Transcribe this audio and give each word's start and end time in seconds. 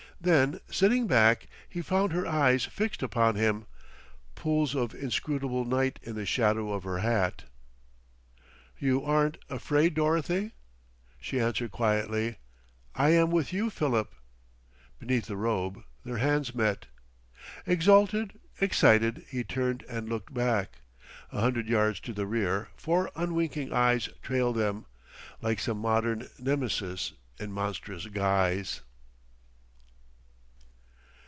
Then, 0.23 0.59
sitting 0.69 1.07
back, 1.07 1.47
he 1.67 1.81
found 1.81 2.11
her 2.13 2.27
eyes 2.27 2.65
fixed 2.65 3.01
upon 3.01 3.33
him, 3.33 3.65
pools 4.35 4.75
of 4.75 4.93
inscrutable 4.93 5.65
night 5.65 5.97
in 6.03 6.13
the 6.13 6.27
shadow 6.27 6.71
of 6.73 6.83
her 6.83 6.99
hat. 6.99 7.45
"You 8.77 9.03
aren't 9.03 9.39
afraid, 9.49 9.95
Dorothy?" 9.95 10.51
She 11.19 11.39
answered 11.39 11.71
quietly: 11.71 12.35
"I 12.93 13.09
am 13.13 13.31
with 13.31 13.51
you, 13.51 13.71
Philip." 13.71 14.13
Beneath 14.99 15.25
the 15.25 15.37
robe 15.37 15.81
their 16.05 16.17
hands 16.17 16.53
met... 16.53 16.85
Exalted, 17.65 18.39
excited, 18.59 19.25
he 19.27 19.43
turned 19.43 19.81
and 19.89 20.07
looked 20.07 20.31
back. 20.35 20.81
A 21.31 21.41
hundred 21.41 21.67
yards 21.67 21.99
to 22.01 22.13
the 22.13 22.27
rear 22.27 22.67
four 22.77 23.09
unwinking 23.15 23.73
eyes 23.73 24.07
trailed 24.21 24.57
them, 24.57 24.85
like 25.41 25.59
some 25.59 25.79
modern 25.79 26.29
Nemesis 26.37 27.13
in 27.39 27.51
monstrous 27.51 28.05
guise. 28.05 28.81